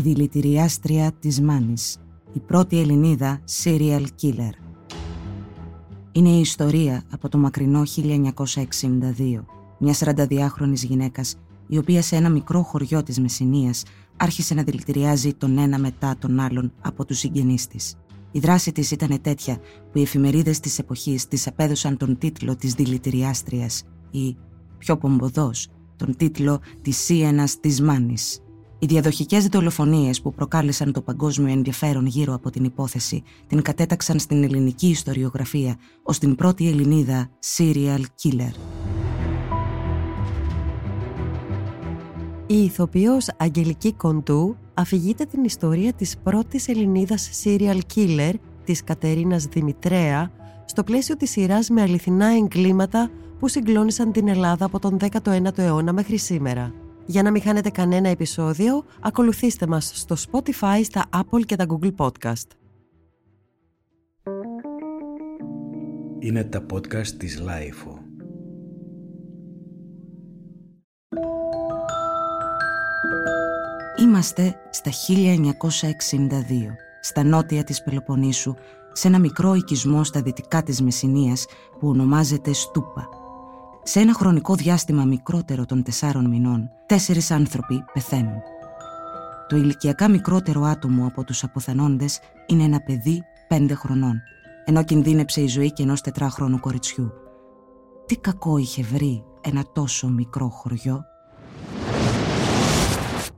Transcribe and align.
η 0.00 0.02
δηλητηριάστρια 0.02 1.12
της 1.12 1.40
Μάνης, 1.40 1.96
η 2.32 2.38
πρώτη 2.38 2.80
Ελληνίδα 2.80 3.40
serial 3.62 4.04
killer. 4.22 4.52
Είναι 6.12 6.28
η 6.28 6.40
ιστορία 6.40 7.02
από 7.10 7.28
το 7.28 7.38
μακρινό 7.38 7.82
1962, 7.86 9.44
μια 9.78 9.94
42χρονης 9.98 10.84
γυναίκας, 10.84 11.36
η 11.66 11.78
οποία 11.78 12.02
σε 12.02 12.16
ένα 12.16 12.28
μικρό 12.28 12.62
χωριό 12.62 13.02
της 13.02 13.20
Μεσσηνίας 13.20 13.82
άρχισε 14.16 14.54
να 14.54 14.62
δηλητηριάζει 14.62 15.34
τον 15.34 15.58
ένα 15.58 15.78
μετά 15.78 16.16
τον 16.18 16.40
άλλον 16.40 16.72
από 16.80 17.04
τους 17.04 17.18
συγγενείς 17.18 17.66
της. 17.66 17.94
Η 18.30 18.38
δράση 18.38 18.72
της 18.72 18.90
ήταν 18.90 19.20
τέτοια 19.20 19.56
που 19.92 19.98
οι 19.98 20.02
εφημερίδες 20.02 20.60
της 20.60 20.78
εποχής 20.78 21.28
της 21.28 21.46
απέδωσαν 21.46 21.96
τον 21.96 22.18
τίτλο 22.18 22.56
της 22.56 22.74
δηλητηριάστριας 22.74 23.82
ή, 24.10 24.36
πιο 24.78 24.96
πομποδός, 24.96 25.68
τον 25.96 26.16
τίτλο 26.16 26.60
της 26.82 26.96
Σίενας 26.96 27.60
της 27.60 27.80
Μάνης. 27.80 28.40
Οι 28.82 28.86
διαδοχικές 28.86 29.46
δολοφονίες 29.46 30.20
που 30.20 30.34
προκάλεσαν 30.34 30.92
το 30.92 31.00
παγκόσμιο 31.00 31.52
ενδιαφέρον 31.52 32.06
γύρω 32.06 32.34
από 32.34 32.50
την 32.50 32.64
υπόθεση 32.64 33.22
την 33.46 33.62
κατέταξαν 33.62 34.18
στην 34.18 34.42
ελληνική 34.42 34.88
ιστοριογραφία 34.88 35.76
ως 36.02 36.18
την 36.18 36.34
πρώτη 36.34 36.68
Ελληνίδα 36.68 37.30
serial 37.56 38.00
killer. 38.22 38.52
Η 42.46 42.64
ηθοποιός 42.64 43.28
Αγγελική 43.36 43.92
Κοντού 43.92 44.56
αφηγείται 44.74 45.24
την 45.24 45.44
ιστορία 45.44 45.92
της 45.92 46.18
πρώτης 46.22 46.68
Ελληνίδας 46.68 47.42
serial 47.44 47.80
killer 47.94 48.32
της 48.64 48.84
Κατερίνας 48.84 49.44
Δημητρέα 49.44 50.30
στο 50.64 50.84
πλαίσιο 50.84 51.16
της 51.16 51.30
σειράς 51.30 51.68
με 51.68 51.82
αληθινά 51.82 52.26
εγκλήματα 52.26 53.10
που 53.38 53.48
συγκλώνησαν 53.48 54.12
την 54.12 54.28
Ελλάδα 54.28 54.64
από 54.64 54.78
τον 54.78 54.96
19ο 55.00 55.58
αιώνα 55.58 55.92
μέχρι 55.92 56.16
σήμερα. 56.16 56.79
Για 57.06 57.22
να 57.22 57.30
μην 57.30 57.42
χάνετε 57.42 57.70
κανένα 57.70 58.08
επεισόδιο, 58.08 58.84
ακολουθήστε 59.00 59.66
μας 59.66 59.92
στο 59.94 60.16
Spotify, 60.30 60.80
στα 60.82 61.04
Apple 61.14 61.44
και 61.46 61.56
τα 61.56 61.66
Google 61.68 61.94
Podcast. 61.96 62.46
Είναι 66.18 66.44
τα 66.44 66.66
podcast 66.72 67.06
της 67.06 67.42
Lifeo. 67.46 67.98
Είμαστε 74.00 74.54
στα 74.70 74.90
1962, 74.90 76.76
στα 77.00 77.24
νότια 77.24 77.64
της 77.64 77.82
Πελοποννήσου, 77.82 78.54
σε 78.92 79.08
ένα 79.08 79.18
μικρό 79.18 79.54
οικισμό 79.54 80.04
στα 80.04 80.22
δυτικά 80.22 80.62
της 80.62 80.82
Μεσσηνίας 80.82 81.46
που 81.78 81.88
ονομάζεται 81.88 82.52
Στούπα. 82.52 83.19
Σε 83.82 84.00
ένα 84.00 84.14
χρονικό 84.14 84.54
διάστημα 84.54 85.04
μικρότερο 85.04 85.66
των 85.66 85.82
τεσσάρων 85.82 86.28
μηνών, 86.28 86.70
τέσσερις 86.86 87.30
άνθρωποι 87.30 87.84
πεθαίνουν. 87.92 88.42
Το 89.48 89.56
ηλικιακά 89.56 90.08
μικρότερο 90.08 90.62
άτομο 90.62 91.06
από 91.06 91.24
τους 91.24 91.44
αποθανόντες 91.44 92.20
είναι 92.46 92.62
ένα 92.62 92.80
παιδί 92.80 93.22
πέντε 93.48 93.74
χρονών, 93.74 94.20
ενώ 94.64 94.84
κινδύνεψε 94.84 95.40
η 95.40 95.46
ζωή 95.46 95.72
και 95.72 95.82
ενός 95.82 96.00
τετράχρονου 96.00 96.60
κοριτσιού. 96.60 97.12
Τι 98.06 98.16
κακό 98.16 98.56
είχε 98.56 98.82
βρει 98.82 99.24
ένα 99.40 99.64
τόσο 99.72 100.08
μικρό 100.08 100.48
χωριό; 100.48 101.04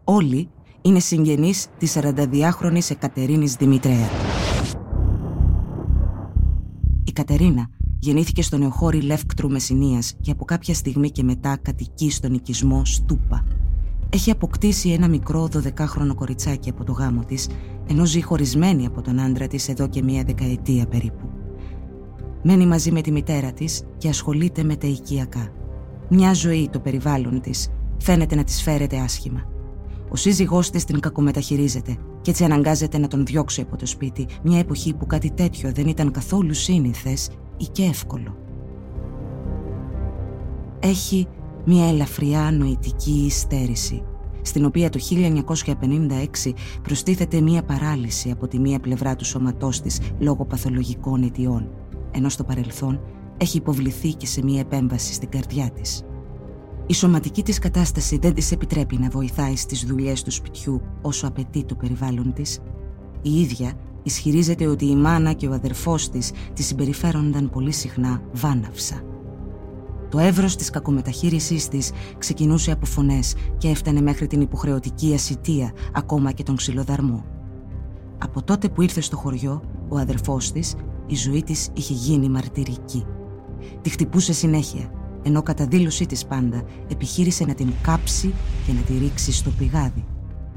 Όλοι 0.05 0.51
είναι 0.83 0.98
συγγενείς 0.98 1.67
της 1.79 1.98
42χρονης 2.01 2.91
Εκατερίνης 2.91 3.55
Δημητρέα. 3.55 4.09
Η 7.05 7.13
Κατερίνα 7.13 7.69
γεννήθηκε 8.05 8.42
στο 8.42 8.58
νεοχώρι 8.58 9.00
Λεύκτρου 9.00 9.50
Μεσσηνίας 9.50 10.14
και 10.20 10.31
από 10.31 10.45
κάποια 10.45 10.75
στιγμή 10.75 11.11
και 11.11 11.22
μετά 11.22 11.56
κατοικεί 11.62 12.11
στον 12.11 12.34
οικισμό 12.34 12.84
Στούπα. 12.84 13.45
Έχει 14.11 14.31
αποκτήσει 14.31 14.91
ένα 14.91 15.08
μικρό 15.08 15.48
12χρονο 15.53 16.14
κοριτσάκι 16.14 16.70
από 16.70 16.84
το 16.84 16.92
γάμο 16.92 17.25
της, 17.25 17.48
ενώ 17.89 18.05
ζει 18.05 18.23
χωρισμένη 18.23 18.86
από 18.86 19.02
τον 19.02 19.20
άντρα 19.20 19.46
της 19.46 19.68
εδώ 19.68 19.89
και 19.89 20.02
μία 20.02 20.23
δεκαετία 20.24 20.86
περίπου. 20.86 21.29
Μένει 22.42 22.67
μαζί 22.67 22.92
με 22.92 23.01
τη 23.01 23.11
μητέρα 23.11 23.52
της 23.52 23.83
και 23.98 24.08
ασχολείται 24.08 24.62
με 24.62 24.77
τα 24.77 24.86
οικιακά. 24.86 25.52
Μια 26.08 26.33
ζωή 26.33 26.68
το 26.73 26.80
περιβάλλον 26.80 27.41
της 27.41 27.68
φαίνεται 27.98 28.35
να 28.35 28.45
της 28.45 28.62
φέρεται 28.62 28.98
άσχημα. 28.98 29.42
Ο 30.11 30.17
σύζυγός 30.17 30.70
της 30.70 30.85
την 30.85 31.01
κακομεταχειρίζεται 31.01 31.96
και 32.20 32.30
έτσι 32.30 32.45
αναγκάζεται 32.45 32.98
να 32.98 33.08
τον 33.08 33.27
διώξει 33.27 33.61
από 33.61 33.77
το 33.77 33.86
σπίτι, 33.86 34.27
μια 34.42 34.58
εποχή 34.58 34.95
που 34.95 35.07
κάτι 35.07 35.30
τέτοιο 35.30 35.73
δεν 35.73 35.86
ήταν 35.86 36.11
καθόλου 36.11 36.55
σύνηθες 36.55 37.30
ή 37.62 37.67
και 37.73 37.83
εύκολο. 37.83 38.36
Έχει 40.80 41.27
μια 41.64 41.89
ελαφριά 41.89 42.50
νοητική 42.50 43.24
υστέρηση, 43.27 44.02
στην 44.42 44.64
οποία 44.64 44.89
το 44.89 44.98
1956 46.45 46.52
προστίθεται 46.83 47.40
μια 47.40 47.62
παράλυση 47.62 48.30
από 48.30 48.48
τη 48.48 48.58
μία 48.58 48.80
πλευρά 48.80 49.17
του 49.17 49.24
σώματός 49.24 49.80
της 49.80 50.00
λόγω 50.18 50.45
παθολογικών 50.45 51.23
αιτιών, 51.23 51.68
ενώ 52.11 52.28
στο 52.28 52.45
παρελθόν 52.45 53.00
έχει 53.36 53.56
υποβληθεί 53.56 54.14
και 54.14 54.27
σε 54.27 54.42
μια 54.44 54.61
επέμβαση 54.61 55.12
στην 55.12 55.29
καρδιά 55.29 55.70
της. 55.70 56.02
Η 56.86 56.94
σωματική 56.94 57.42
της 57.42 57.58
κατάσταση 57.58 58.18
δεν 58.18 58.34
της 58.34 58.52
επιτρέπει 58.52 58.96
να 58.96 59.08
βοηθάει 59.08 59.56
στις 59.56 59.84
δουλειές 59.84 60.23
του 60.23 60.30
σπιτιού 60.30 60.80
όσο 61.02 61.27
απαιτεί 61.27 61.64
το 61.64 61.74
περιβάλλον 61.74 62.33
της. 62.33 62.58
Η 63.23 63.40
ίδια 63.40 63.73
ισχυρίζεται 64.02 64.67
ότι 64.67 64.86
η 64.86 64.96
μάνα 64.96 65.33
και 65.33 65.48
ο 65.48 65.52
αδερφός 65.52 66.11
της 66.11 66.33
τη 66.52 66.63
συμπεριφέρονταν 66.63 67.51
πολύ 67.51 67.73
συχνά 67.73 68.23
βάναυσα. 68.33 69.01
Το 70.08 70.18
εύρος 70.18 70.57
της 70.57 70.70
κακομεταχείρισής 70.70 71.68
της 71.68 71.90
ξεκινούσε 72.18 72.73
από 72.73 72.86
φωνές 72.86 73.35
και 73.58 73.68
έφτανε 73.68 74.01
μέχρι 74.01 74.27
την 74.27 74.41
υποχρεωτική 74.41 75.14
ασυτεία, 75.14 75.73
ακόμα 75.92 76.33
και 76.33 76.42
τον 76.42 76.57
ξυλοδαρμό. 76.57 77.24
Από 78.18 78.42
τότε 78.42 78.68
που 78.68 78.83
ήρθε 78.83 79.01
στο 79.01 79.17
χωριό, 79.17 79.62
ο 79.89 79.98
αδερφός 79.98 80.52
της, 80.52 80.74
η 81.07 81.14
ζωή 81.14 81.42
της 81.42 81.68
είχε 81.73 81.92
γίνει 81.92 82.29
μαρτυρική. 82.29 83.07
Τη 83.83 83.91
χτυπούσε 83.91 84.33
συνέχεια 84.33 84.91
ενώ 85.23 85.42
κατά 85.42 85.67
δήλωσή 85.67 86.07
της 86.07 86.27
πάντα 86.27 86.62
επιχείρησε 86.89 87.45
να 87.45 87.55
την 87.55 87.73
κάψει 87.83 88.35
και 88.67 88.73
να 88.73 88.80
τη 88.80 88.98
ρίξει 88.98 89.33
στο 89.33 89.51
πηγάδι. 89.51 90.05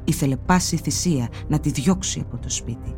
Ήθελε 0.03 0.35
πάση 0.35 0.77
θυσία 0.77 1.29
να 1.47 1.59
τη 1.59 1.69
διώξει 1.69 2.19
από 2.19 2.37
το 2.37 2.49
σπίτι. 2.49 2.95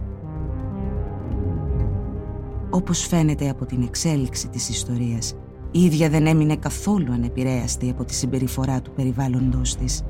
Όπως 2.77 3.07
φαίνεται 3.07 3.49
από 3.49 3.65
την 3.65 3.81
εξέλιξη 3.81 4.47
της 4.47 4.69
ιστορίας, 4.69 5.33
η 5.71 5.83
ίδια 5.83 6.09
δεν 6.09 6.27
έμεινε 6.27 6.55
καθόλου 6.55 7.13
ανεπηρέαστη 7.13 7.89
από 7.89 8.03
τη 8.03 8.13
συμπεριφορά 8.13 8.81
του 8.81 8.91
περιβάλλοντος 8.95 9.75
της 9.75 10.01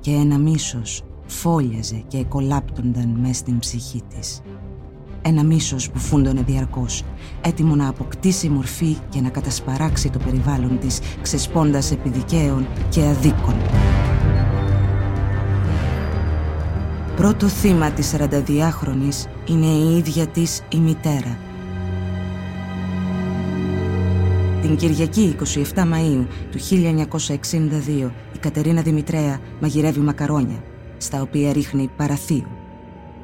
και 0.00 0.10
ένα 0.10 0.38
μίσος 0.38 1.02
φόλιαζε 1.26 2.02
και 2.08 2.18
εκολάπτονταν 2.18 3.08
μες 3.20 3.36
στην 3.36 3.58
ψυχή 3.58 4.02
της. 4.08 4.40
Ένα 5.22 5.44
μίσος 5.44 5.90
που 5.90 5.98
φούντωνε 5.98 6.42
διαρκώς, 6.42 7.02
έτοιμο 7.40 7.74
να 7.74 7.88
αποκτήσει 7.88 8.48
μορφή 8.48 8.96
και 9.08 9.20
να 9.20 9.28
κατασπαράξει 9.28 10.10
το 10.10 10.18
περιβάλλον 10.18 10.78
της, 10.78 11.00
ξεσπώντας 11.22 11.90
επί 11.90 12.08
δικαίων 12.08 12.66
και 12.88 13.06
αδίκων. 13.06 13.54
Πρώτο 17.16 17.48
θύμα 17.48 17.90
της 17.90 18.14
42χρονης 18.16 19.26
είναι 19.48 19.66
η 19.66 19.96
ίδια 19.96 20.26
της 20.26 20.62
η 20.68 20.78
μητέρα. 20.78 21.52
Την 24.64 24.76
Κυριακή 24.76 25.36
27 25.74 25.74
Μαΐου 25.74 26.26
του 26.50 26.58
1962 26.60 28.10
η 28.34 28.38
Κατερίνα 28.40 28.82
Δημητρέα 28.82 29.40
μαγειρεύει 29.60 30.00
μακαρόνια, 30.00 30.64
στα 30.96 31.22
οποία 31.22 31.52
ρίχνει 31.52 31.90
παραθείο 31.96 32.46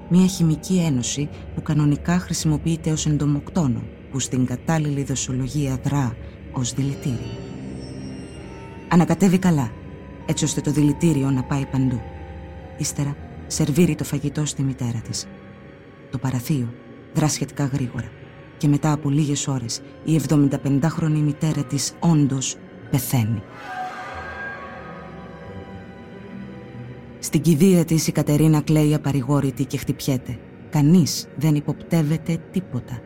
μια 0.08 0.26
χημική 0.26 0.82
ένωση 0.86 1.28
που 1.54 1.62
κανονικά 1.62 2.18
χρησιμοποιείται 2.18 2.90
ως 2.90 3.06
εντομοκτόνο, 3.06 3.82
που 4.10 4.18
στην 4.18 4.46
κατάλληλη 4.46 5.02
δοσολογία 5.02 5.80
δρά 5.84 6.16
ως 6.52 6.72
δηλητήριο. 6.72 7.38
Ανακατεύει 8.88 9.38
καλά, 9.38 9.72
έτσι 10.26 10.44
ώστε 10.44 10.60
το 10.60 10.70
δηλητήριο 10.70 11.30
να 11.30 11.42
πάει 11.42 11.66
παντού. 11.66 12.00
Ύστερα 12.78 13.16
σερβίρει 13.46 13.94
το 13.94 14.04
φαγητό 14.04 14.44
στη 14.44 14.62
μητέρα 14.62 15.02
της. 15.08 15.26
Το 16.10 16.18
παραθείο 16.18 16.74
δρά 17.14 17.28
σχετικά 17.28 17.64
γρήγορα 17.64 18.19
και 18.60 18.68
μετά 18.68 18.92
από 18.92 19.10
λίγες 19.10 19.48
ώρες 19.48 19.80
η 20.04 20.20
75χρονη 20.28 21.20
μητέρα 21.24 21.64
της 21.64 21.94
όντως 22.00 22.56
πεθαίνει. 22.90 23.42
Στην 27.18 27.40
κηδεία 27.40 27.84
της 27.84 28.06
η 28.06 28.12
Κατερίνα 28.12 28.60
κλαίει 28.60 28.94
απαρηγόρητη 28.94 29.64
και 29.64 29.76
χτυπιέται. 29.76 30.38
Κανείς 30.70 31.26
δεν 31.36 31.54
υποπτεύεται 31.54 32.38
τίποτα. 32.50 33.00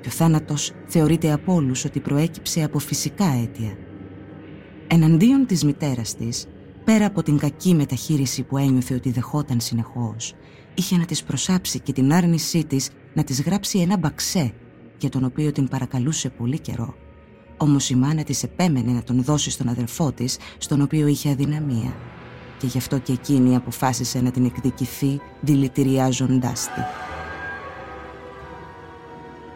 Και 0.00 0.08
ο 0.08 0.10
θάνατος 0.10 0.72
θεωρείται 0.86 1.32
από 1.32 1.54
όλους 1.54 1.84
ότι 1.84 2.00
προέκυψε 2.00 2.62
από 2.62 2.78
φυσικά 2.78 3.26
αίτια. 3.26 3.76
Εναντίον 4.86 5.46
της 5.46 5.64
μητέρας 5.64 6.14
της, 6.14 6.46
πέρα 6.84 7.06
από 7.06 7.22
την 7.22 7.38
κακή 7.38 7.74
μεταχείριση 7.74 8.42
που 8.42 8.56
ένιωθε 8.56 8.94
ότι 8.94 9.10
δεχόταν 9.10 9.60
συνεχώς, 9.60 10.34
είχε 10.74 10.96
να 10.96 11.04
της 11.04 11.22
προσάψει 11.22 11.80
και 11.80 11.92
την 11.92 12.12
άρνησή 12.12 12.64
της 12.64 12.90
να 13.14 13.24
της 13.24 13.42
γράψει 13.42 13.78
ένα 13.78 13.96
μπαξέ 13.96 14.52
για 14.98 15.08
τον 15.08 15.24
οποίο 15.24 15.52
την 15.52 15.68
παρακαλούσε 15.68 16.28
πολύ 16.28 16.58
καιρό. 16.58 16.94
Όμως 17.56 17.90
η 17.90 17.94
μάνα 17.94 18.22
της 18.22 18.42
επέμενε 18.42 18.92
να 18.92 19.02
τον 19.02 19.22
δώσει 19.22 19.50
στον 19.50 19.68
αδερφό 19.68 20.12
της, 20.12 20.38
στον 20.58 20.80
οποίο 20.80 21.06
είχε 21.06 21.30
αδυναμία 21.30 21.94
και 22.58 22.66
γι' 22.66 22.78
αυτό 22.78 22.98
και 22.98 23.12
εκείνη 23.12 23.56
αποφάσισε 23.56 24.20
να 24.20 24.30
την 24.30 24.44
εκδικηθεί 24.44 25.20
δηλητηριάζοντάς 25.40 26.64
τη. 26.64 26.80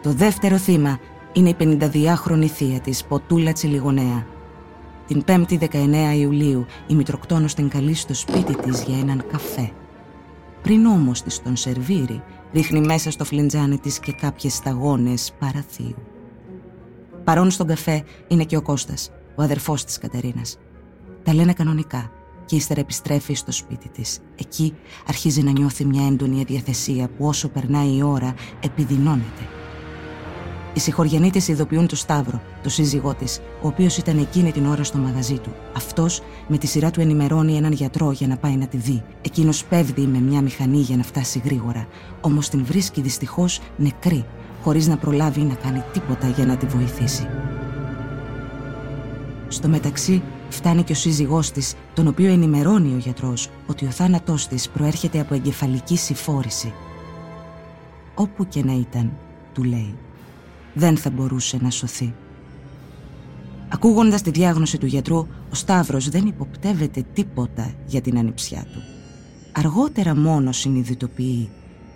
Το 0.01 0.11
δεύτερο 0.11 0.57
θύμα 0.57 0.99
είναι 1.33 1.49
η 1.49 1.55
52χρονη 1.59 2.45
θεία 2.45 2.79
της, 2.79 3.05
Ποτούλα 3.05 3.51
Τσιλιγονέα. 3.51 4.25
Την 5.07 5.23
5η 5.27 5.57
19 5.59 6.15
Ιουλίου 6.15 6.65
η 6.87 6.95
Μητροκτόνος 6.95 7.53
την 7.53 7.69
καλεί 7.69 7.93
στο 7.93 8.13
σπίτι 8.13 8.55
της 8.55 8.83
για 8.83 8.99
έναν 8.99 9.23
καφέ. 9.31 9.71
Πριν 10.61 10.85
όμως 10.85 11.21
της 11.21 11.41
τον 11.41 11.55
σερβίρει, 11.55 12.23
ρίχνει 12.53 12.81
μέσα 12.81 13.11
στο 13.11 13.25
φλεντζάνι 13.25 13.77
της 13.77 13.99
και 13.99 14.11
κάποιες 14.11 14.53
σταγόνες 14.53 15.33
παραθείου. 15.39 15.95
Παρόν 17.23 17.51
στον 17.51 17.67
καφέ 17.67 18.03
είναι 18.27 18.43
και 18.43 18.57
ο 18.57 18.61
Κώστας, 18.61 19.11
ο 19.35 19.41
αδερφός 19.41 19.83
της 19.83 19.97
Κατερίνας. 19.97 20.57
Τα 21.23 21.33
λένε 21.33 21.53
κανονικά 21.53 22.11
και 22.45 22.55
ύστερα 22.55 22.79
επιστρέφει 22.79 23.33
στο 23.33 23.51
σπίτι 23.51 23.89
της. 23.89 24.19
Εκεί 24.35 24.75
αρχίζει 25.07 25.43
να 25.43 25.51
νιώθει 25.51 25.85
μια 25.85 26.07
έντονη 26.07 26.41
αδιαθεσία 26.41 27.09
που 27.09 27.25
όσο 27.25 27.49
περνάει 27.49 27.97
η 27.97 28.01
ώρα 28.03 28.33
επιδεινώνεται. 28.59 29.58
Οι 30.73 30.79
συγχωριανοί 30.79 31.31
της 31.31 31.47
ειδοποιούν 31.47 31.87
το 31.87 31.95
Σταύρο, 31.95 32.41
το 32.63 32.69
σύζυγό 32.69 33.13
της, 33.13 33.39
ο 33.61 33.67
οποίος 33.67 33.97
ήταν 33.97 34.17
εκείνη 34.17 34.51
την 34.51 34.65
ώρα 34.65 34.83
στο 34.83 34.97
μαγαζί 34.97 35.37
του. 35.37 35.53
Αυτός 35.75 36.21
με 36.47 36.57
τη 36.57 36.67
σειρά 36.67 36.91
του 36.91 37.01
ενημερώνει 37.01 37.55
έναν 37.55 37.71
γιατρό 37.71 38.11
για 38.11 38.27
να 38.27 38.37
πάει 38.37 38.55
να 38.55 38.67
τη 38.67 38.77
δει. 38.77 39.03
Εκείνος 39.21 39.65
πέφτει 39.65 40.01
με 40.01 40.19
μια 40.19 40.41
μηχανή 40.41 40.77
για 40.77 40.97
να 40.97 41.03
φτάσει 41.03 41.41
γρήγορα. 41.45 41.87
Όμως 42.21 42.49
την 42.49 42.65
βρίσκει 42.65 43.01
δυστυχώς 43.01 43.61
νεκρή, 43.77 44.25
χωρίς 44.63 44.87
να 44.87 44.97
προλάβει 44.97 45.41
να 45.41 45.53
κάνει 45.53 45.83
τίποτα 45.93 46.27
για 46.27 46.45
να 46.45 46.57
τη 46.57 46.65
βοηθήσει. 46.65 47.27
Στο 49.47 49.67
μεταξύ, 49.67 50.21
φτάνει 50.49 50.83
και 50.83 50.91
ο 50.91 50.95
σύζυγός 50.95 51.51
της, 51.51 51.75
τον 51.93 52.07
οποίο 52.07 52.31
ενημερώνει 52.31 52.93
ο 52.93 52.97
γιατρός 52.97 53.49
ότι 53.67 53.85
ο 53.85 53.89
θάνατός 53.89 54.47
της 54.47 54.69
προέρχεται 54.69 55.19
από 55.19 55.33
εγκεφαλική 55.33 55.97
συμφόρηση. 55.97 56.73
Όπου 58.15 58.47
και 58.47 58.63
να 58.63 58.73
ήταν, 58.73 59.11
του 59.53 59.63
λέει, 59.63 59.95
δεν 60.73 60.97
θα 60.97 61.09
μπορούσε 61.09 61.57
να 61.61 61.69
σωθεί. 61.69 62.13
Ακούγοντας 63.69 64.21
τη 64.21 64.29
διάγνωση 64.31 64.77
του 64.77 64.85
γιατρού, 64.85 65.17
ο 65.51 65.55
Σταύρος 65.55 66.09
δεν 66.09 66.25
υποπτεύεται 66.25 67.05
τίποτα 67.13 67.73
για 67.85 68.01
την 68.01 68.17
ανιψιά 68.17 68.65
του. 68.73 68.81
Αργότερα 69.51 70.15
μόνο 70.15 70.51
συνειδητοποιεί 70.51 71.49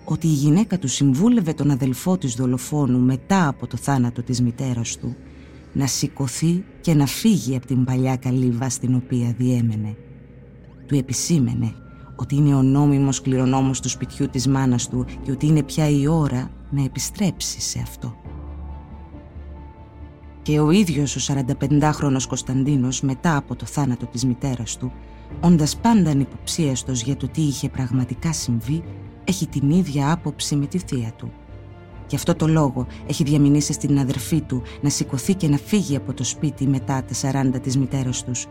ότι 0.05 0.27
η 0.27 0.31
γυναίκα 0.31 0.79
του 0.79 0.87
συμβούλευε 0.87 1.53
τον 1.53 1.71
αδελφό 1.71 2.17
της 2.17 2.33
δολοφόνου 2.33 2.99
μετά 2.99 3.47
από 3.47 3.67
το 3.67 3.77
θάνατο 3.77 4.23
της 4.23 4.41
μητέρας 4.41 4.97
του 4.97 5.15
να 5.73 5.87
σηκωθεί 5.87 6.63
και 6.81 6.93
να 6.93 7.05
φύγει 7.05 7.55
από 7.55 7.65
την 7.65 7.83
παλιά 7.83 8.15
καλύβα 8.15 8.69
στην 8.69 8.95
οποία 8.95 9.35
διέμενε. 9.37 9.95
Του 10.85 10.95
επισήμενε 10.95 11.73
ότι 12.15 12.35
είναι 12.35 12.55
ο 12.55 12.61
νόμιμος 12.61 13.21
κληρονόμος 13.21 13.79
του 13.79 13.89
σπιτιού 13.89 14.29
της 14.29 14.47
μάνας 14.47 14.89
του 14.89 15.05
και 15.23 15.31
ότι 15.31 15.45
είναι 15.45 15.63
πια 15.63 15.89
η 15.89 16.07
ώρα 16.07 16.51
να 16.69 16.83
επιστρέψει 16.83 17.61
σε 17.61 17.79
αυτό. 17.79 18.22
Και 20.43 20.59
ο 20.59 20.71
ίδιος 20.71 21.15
ο 21.15 21.33
45χρονος 21.33 22.27
Κωνσταντίνος 22.27 23.01
μετά 23.01 23.37
από 23.37 23.55
το 23.55 23.65
θάνατο 23.65 24.05
της 24.05 24.25
μητέρας 24.25 24.77
του, 24.77 24.91
όντας 25.41 25.77
πάντα 25.77 26.11
υποψίαστος 26.11 27.01
για 27.01 27.15
το 27.15 27.27
τι 27.27 27.41
είχε 27.41 27.69
πραγματικά 27.69 28.33
συμβεί, 28.33 28.83
έχει 29.23 29.47
την 29.47 29.69
ίδια 29.69 30.11
άποψη 30.11 30.55
με 30.55 30.65
τη 30.65 30.77
θεία 30.77 31.11
του. 31.17 31.31
Γι' 32.07 32.15
αυτό 32.15 32.35
το 32.35 32.47
λόγο 32.47 32.87
έχει 33.07 33.23
διαμηνήσει 33.23 33.73
στην 33.73 33.99
αδερφή 33.99 34.41
του 34.41 34.61
να 34.81 34.89
σηκωθεί 34.89 35.33
και 35.33 35.47
να 35.47 35.57
φύγει 35.57 35.95
από 35.95 36.13
το 36.13 36.23
σπίτι 36.23 36.67
μετά 36.67 37.03
τα 37.03 37.41
40 37.55 37.59
της 37.61 37.77
μητέρας 37.77 38.23
τους. 38.23 38.45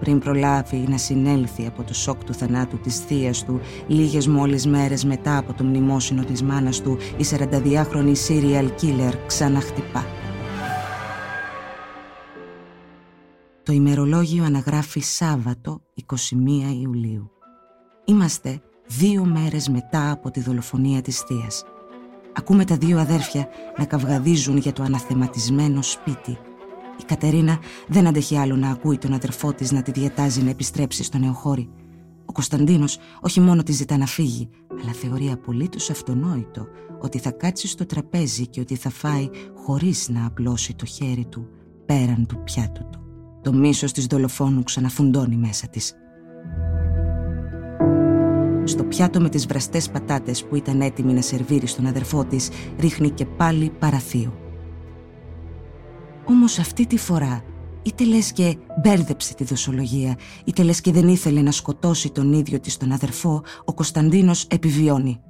Πριν 0.00 0.18
προλάβει 0.18 0.84
να 0.88 0.96
συνέλθει 0.98 1.66
από 1.66 1.82
το 1.82 1.94
σοκ 1.94 2.24
του 2.24 2.34
θανάτου 2.34 2.78
της 2.78 2.98
θείας 2.98 3.44
του, 3.44 3.60
λίγες 3.86 4.28
μόλις 4.28 4.66
μέρες 4.66 5.04
μετά 5.04 5.36
από 5.36 5.52
το 5.52 5.64
μνημόσυνο 5.64 6.24
της 6.24 6.42
μάνας 6.42 6.80
του, 6.80 6.98
η 7.16 7.24
42χρονη 7.24 8.14
serial 8.28 8.68
killer 8.80 9.12
ξαναχτυπά. 9.26 10.06
Το 13.64 13.72
ημερολόγιο 13.72 14.44
αναγράφει 14.44 15.00
Σάββατο 15.00 15.82
21 16.06 16.14
Ιουλίου. 16.82 17.30
Είμαστε 18.04 18.60
δύο 18.86 19.24
μέρες 19.24 19.68
μετά 19.68 20.10
από 20.10 20.30
τη 20.30 20.40
δολοφονία 20.40 21.02
της 21.02 21.20
θείας. 21.20 21.64
Ακούμε 22.32 22.64
τα 22.64 22.76
δύο 22.76 22.98
αδέρφια 22.98 23.48
να 23.78 23.84
καυγαδίζουν 23.84 24.56
για 24.56 24.72
το 24.72 24.82
αναθεματισμένο 24.82 25.82
σπίτι. 25.82 26.30
Η 27.00 27.04
Κατερίνα 27.06 27.58
δεν 27.88 28.06
αντέχει 28.06 28.36
άλλο 28.36 28.56
να 28.56 28.70
ακούει 28.70 28.98
τον 28.98 29.12
αδερφό 29.12 29.52
της 29.52 29.72
να 29.72 29.82
τη 29.82 29.90
διατάζει 29.90 30.42
να 30.42 30.50
επιστρέψει 30.50 31.04
στο 31.04 31.18
νεοχώρι. 31.18 31.68
Ο 32.24 32.32
Κωνσταντίνος 32.32 32.98
όχι 33.20 33.40
μόνο 33.40 33.62
τη 33.62 33.72
ζητά 33.72 33.96
να 33.96 34.06
φύγει, 34.06 34.48
αλλά 34.82 34.92
θεωρεί 34.92 35.30
απολύτως 35.30 35.90
αυτονόητο 35.90 36.66
ότι 37.00 37.18
θα 37.18 37.30
κάτσει 37.30 37.68
στο 37.68 37.86
τραπέζι 37.86 38.46
και 38.46 38.60
ότι 38.60 38.74
θα 38.74 38.90
φάει 38.90 39.28
χωρίς 39.64 40.08
να 40.08 40.26
απλώσει 40.26 40.74
το 40.74 40.84
χέρι 40.84 41.24
του 41.24 41.48
πέραν 41.86 42.26
του 42.26 42.42
πιάτου 42.44 42.88
του. 42.90 43.03
Το 43.44 43.52
μίσος 43.52 43.92
της 43.92 44.06
δολοφόνου 44.06 44.62
ξαναφουντώνει 44.62 45.36
μέσα 45.36 45.68
της. 45.68 45.94
Στο 48.64 48.84
πιάτο 48.84 49.20
με 49.20 49.28
τις 49.28 49.46
βραστές 49.46 49.90
πατάτες 49.90 50.44
που 50.44 50.56
ήταν 50.56 50.80
έτοιμη 50.80 51.12
να 51.12 51.20
σερβίρει 51.20 51.66
στον 51.66 51.86
αδερφό 51.86 52.24
της, 52.24 52.48
ρίχνει 52.78 53.10
και 53.10 53.26
πάλι 53.26 53.72
παραθείο. 53.78 54.38
Όμως 56.24 56.58
αυτή 56.58 56.86
τη 56.86 56.96
φορά, 56.98 57.44
είτε 57.82 58.04
λες 58.04 58.32
και 58.32 58.56
μπέρδεψε 58.82 59.34
τη 59.34 59.44
δοσολογία, 59.44 60.16
είτε 60.44 60.62
λες 60.62 60.80
και 60.80 60.92
δεν 60.92 61.08
ήθελε 61.08 61.42
να 61.42 61.50
σκοτώσει 61.50 62.10
τον 62.10 62.32
ίδιο 62.32 62.60
της 62.60 62.76
τον 62.76 62.92
αδερφό, 62.92 63.42
ο 63.64 63.74
Κωνσταντίνος 63.74 64.44
επιβιώνει. 64.44 65.20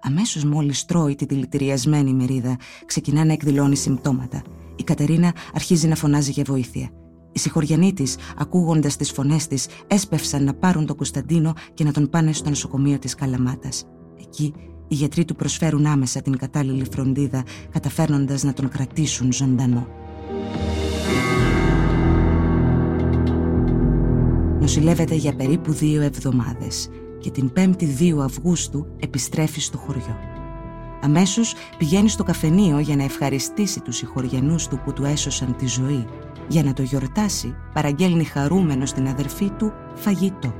Αμέσως 0.00 0.44
μόλις 0.44 0.84
τρώει 0.84 1.14
τη 1.14 1.24
δηλητηριασμένη 1.24 2.12
μερίδα, 2.12 2.56
ξεκινά 2.86 3.24
να 3.24 3.32
εκδηλώνει 3.32 3.76
συμπτώματα. 3.76 4.42
Η 4.76 4.82
Κατερίνα 4.82 5.34
αρχίζει 5.54 5.88
να 5.88 5.94
φωνάζει 5.94 6.30
για 6.30 6.44
βοήθεια. 6.46 6.90
Οι 7.36 7.38
συγχωριανοί 7.38 7.92
της, 7.92 8.16
ακούγοντας 8.36 8.96
τις 8.96 9.10
φωνές 9.10 9.46
της, 9.46 9.66
έσπευσαν 9.86 10.44
να 10.44 10.54
πάρουν 10.54 10.86
τον 10.86 10.96
Κωνσταντίνο 10.96 11.54
και 11.74 11.84
να 11.84 11.92
τον 11.92 12.10
πάνε 12.10 12.32
στο 12.32 12.48
νοσοκομείο 12.48 12.98
της 12.98 13.14
Καλαμάτας. 13.14 13.84
Εκεί 14.20 14.54
οι 14.88 14.94
γιατροί 14.94 15.24
του 15.24 15.34
προσφέρουν 15.34 15.86
άμεσα 15.86 16.22
την 16.22 16.36
κατάλληλη 16.36 16.86
φροντίδα, 16.90 17.44
καταφέρνοντας 17.70 18.42
να 18.42 18.52
τον 18.52 18.68
κρατήσουν 18.68 19.32
ζωντανό. 19.32 19.86
Νοσηλεύεται 24.60 25.14
για 25.14 25.36
περίπου 25.36 25.72
δύο 25.72 26.02
εβδομάδες 26.02 26.88
και 27.18 27.30
την 27.30 27.52
5η 27.56 27.86
2 27.98 28.18
Αυγούστου 28.18 28.86
επιστρέφει 29.00 29.60
στο 29.60 29.78
χωριό. 29.78 30.35
Αμέσως 31.06 31.54
πηγαίνει 31.78 32.08
στο 32.08 32.22
καφενείο 32.22 32.78
για 32.78 32.96
να 32.96 33.04
ευχαριστήσει 33.04 33.80
τους 33.80 33.96
συγχωριανούς 33.96 34.68
του 34.68 34.80
που 34.84 34.92
του 34.92 35.04
έσωσαν 35.04 35.56
τη 35.56 35.66
ζωή 35.66 36.06
για 36.48 36.62
να 36.62 36.72
το 36.72 36.82
γιορτάσει, 36.82 37.54
παραγγέλνει 37.72 38.24
χαρούμενο 38.24 38.86
στην 38.86 39.08
αδερφή 39.08 39.50
του 39.50 39.72
φαγητό. 39.94 40.54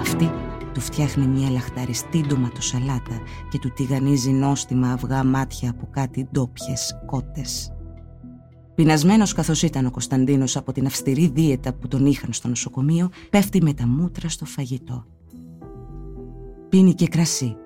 Αυτή 0.00 0.30
του 0.74 0.80
φτιάχνει 0.80 1.26
μια 1.26 1.50
λαχταριστή 1.50 2.24
ντοματοσαλάτα 2.26 3.20
και 3.50 3.58
του 3.58 3.72
τηγανίζει 3.72 4.30
νόστιμα 4.30 4.92
αυγά 4.92 5.24
μάτια 5.24 5.70
από 5.70 5.88
κάτι 5.90 6.28
ντόπιες 6.32 7.02
κότες. 7.06 7.72
Πεινασμένος 8.74 9.32
καθώς 9.32 9.62
ήταν 9.62 9.86
ο 9.86 9.90
Κωνσταντίνος 9.90 10.56
από 10.56 10.72
την 10.72 10.86
αυστηρή 10.86 11.30
δίαιτα 11.34 11.72
που 11.72 11.88
τον 11.88 12.06
είχαν 12.06 12.32
στο 12.32 12.48
νοσοκομείο, 12.48 13.10
πέφτει 13.30 13.62
με 13.62 13.72
τα 13.72 13.86
μούτρα 13.86 14.28
στο 14.28 14.44
φαγητό. 14.44 15.04
Πίνει 16.68 16.94
και 16.94 17.08
κρασί. 17.08 17.56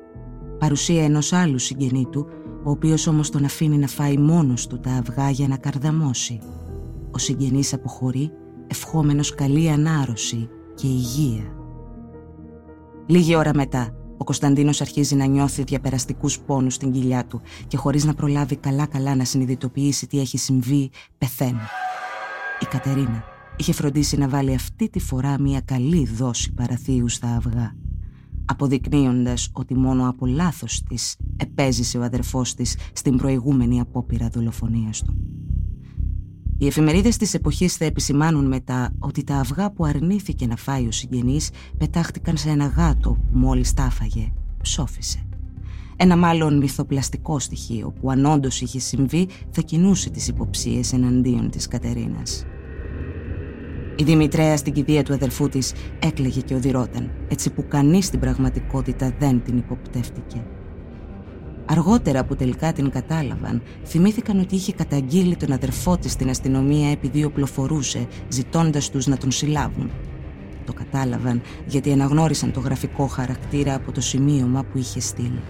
Παρουσία 0.59 1.05
ενός 1.05 1.33
άλλου 1.33 1.59
συγγενή 1.59 2.07
του 2.11 2.27
ο 2.67 2.71
οποίος 2.71 3.07
όμως 3.07 3.31
τον 3.31 3.45
αφήνει 3.45 3.79
να 3.79 3.87
φάει 3.87 4.19
μόνος 4.19 4.67
του 4.67 4.81
τα 4.81 4.91
αυγά 4.91 5.31
για 5.31 5.49
να 5.49 5.57
καρδαμώσει. 5.57 6.41
Ο 7.11 7.19
συγγενής 7.19 7.73
αποχωρεί, 7.73 8.31
ευχόμενος 8.67 9.35
καλή 9.35 9.71
ανάρρωση 9.71 10.49
και 10.75 10.87
υγεία. 10.87 11.45
Λίγη 13.07 13.37
ώρα 13.37 13.55
μετά, 13.55 13.95
ο 14.17 14.25
Κωνσταντίνος 14.25 14.81
αρχίζει 14.81 15.15
να 15.15 15.25
νιώθει 15.25 15.63
διαπεραστικούς 15.63 16.41
πόνους 16.41 16.75
στην 16.75 16.93
κοιλιά 16.93 17.27
του 17.27 17.41
και 17.67 17.77
χωρίς 17.77 18.05
να 18.05 18.15
προλάβει 18.15 18.57
καλά-καλά 18.57 19.15
να 19.15 19.25
συνειδητοποιήσει 19.25 20.07
τι 20.07 20.21
έχει 20.21 20.39
συμβεί, 20.39 20.91
πεθαίνει. 21.19 21.67
Η 22.61 22.65
Κατερίνα 22.65 23.25
είχε 23.57 23.73
φροντίσει 23.73 24.19
να 24.19 24.29
βάλει 24.29 24.55
αυτή 24.55 24.89
τη 24.89 25.01
φορά 25.01 25.41
μια 25.41 25.61
καλή 25.61 26.07
δόση 26.07 26.53
παραθείου 26.53 27.09
στα 27.09 27.37
αυγά 27.37 27.75
αποδεικνύοντας 28.47 29.51
ότι 29.53 29.75
μόνο 29.75 30.09
από 30.09 30.27
λάθος 30.27 30.83
της 30.89 31.17
επέζησε 31.37 31.99
ο 31.99 32.03
αδερφός 32.03 32.55
της 32.55 32.77
στην 32.93 33.17
προηγούμενη 33.17 33.81
απόπειρα 33.81 34.29
δολοφονίας 34.29 35.03
του. 35.03 35.17
Οι 36.59 36.67
εφημερίδες 36.67 37.17
της 37.17 37.35
εποχής 37.35 37.77
θα 37.77 37.85
επισημάνουν 37.85 38.47
μετά 38.47 38.93
ότι 38.99 39.25
τα 39.25 39.37
αυγά 39.37 39.73
που 39.73 39.85
αρνήθηκε 39.85 40.47
να 40.47 40.57
φάει 40.57 40.87
ο 40.87 40.91
συγγενής 40.91 41.51
πετάχτηκαν 41.79 42.37
σε 42.37 42.51
ένα 42.51 42.67
γάτο 42.67 43.11
που 43.11 43.39
μόλις 43.39 43.75
τα 43.75 43.83
άφαγε, 43.83 44.33
ψόφισε. 44.63 45.27
Ένα 45.97 46.17
μάλλον 46.17 46.57
μυθοπλαστικό 46.57 47.39
στοιχείο 47.39 47.93
που 48.01 48.11
αν 48.11 48.25
όντω 48.25 48.49
είχε 48.61 48.79
συμβεί 48.79 49.29
θα 49.51 49.61
κινούσε 49.61 50.11
τις 50.11 50.29
υποψίες 50.29 50.93
εναντίον 50.93 51.51
της 51.51 51.69
Κατερίνας. 51.69 52.45
Η 53.99 54.05
Δημητρέα 54.05 54.57
στην 54.57 54.73
κηδεία 54.73 55.03
του 55.03 55.13
αδελφού 55.13 55.49
της 55.49 55.73
έκλαιγε 55.99 56.41
και 56.41 56.55
οδηρώταν, 56.55 57.11
έτσι 57.29 57.51
που 57.51 57.65
κανείς 57.69 58.07
στην 58.07 58.21
πραγματικότητα 58.21 59.15
δεν 59.19 59.43
την 59.43 59.57
υποπτεύτηκε. 59.57 60.43
Αργότερα 61.67 62.25
που 62.25 62.37
τελικά 62.37 62.73
την 62.73 62.91
κατάλαβαν, 62.91 63.63
θυμήθηκαν 63.85 64.41
ότι 64.41 64.55
είχε 64.55 64.73
καταγγείλει 64.73 65.37
τον 65.37 65.53
αδερφό 65.53 65.97
της 65.97 66.13
στην 66.13 66.29
αστυνομία 66.29 66.91
επειδή 66.91 67.25
οπλοφορούσε, 67.25 68.07
ζητώντας 68.29 68.91
τους 68.91 69.07
να 69.07 69.17
τον 69.17 69.31
συλλάβουν. 69.31 69.91
Το 70.67 70.73
κατάλαβαν 70.73 71.43
γιατί 71.67 71.93
αναγνώρισαν 71.93 72.53
το 72.53 72.61
γραφικό 72.61 73.07
χαρακτήρα 73.07 73.75
από 73.75 73.93
το 73.93 74.01
σημείωμα 74.01 74.65
που 74.65 74.79
είχε 74.79 75.01
στείλει. 75.01 75.43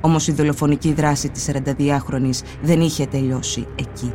Όμως 0.00 0.28
η 0.28 0.32
δολοφονική 0.32 0.92
δράση 0.92 1.28
της 1.28 1.50
42χρονης 1.52 2.40
δεν 2.62 2.80
είχε 2.80 3.06
τελειώσει 3.06 3.66
εκεί. 3.74 4.12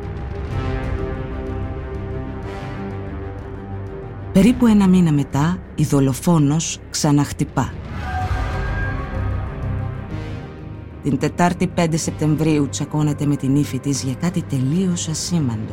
Περίπου 4.38 4.66
ένα 4.66 4.88
μήνα 4.88 5.12
μετά, 5.12 5.58
η 5.74 5.84
δολοφόνος 5.84 6.80
ξαναχτυπά. 6.90 7.72
Την 11.02 11.18
Τετάρτη 11.18 11.72
5 11.76 11.86
Σεπτεμβρίου 11.94 12.68
τσακώνεται 12.68 13.26
με 13.26 13.36
την 13.36 13.56
ύφη 13.56 13.78
της 13.78 14.02
για 14.02 14.14
κάτι 14.14 14.42
τελείως 14.42 15.08
ασήμαντο. 15.08 15.72